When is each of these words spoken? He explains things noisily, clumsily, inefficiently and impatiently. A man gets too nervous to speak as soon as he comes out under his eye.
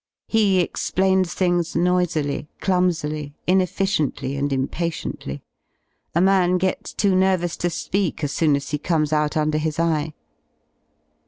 He 0.25 0.61
explains 0.61 1.35
things 1.35 1.75
noisily, 1.75 2.49
clumsily, 2.59 3.35
inefficiently 3.45 4.35
and 4.35 4.51
impatiently. 4.51 5.43
A 6.15 6.19
man 6.21 6.57
gets 6.57 6.91
too 6.91 7.15
nervous 7.15 7.55
to 7.57 7.69
speak 7.69 8.23
as 8.23 8.31
soon 8.31 8.55
as 8.55 8.71
he 8.71 8.79
comes 8.79 9.13
out 9.13 9.37
under 9.37 9.59
his 9.59 9.77
eye. 9.77 10.15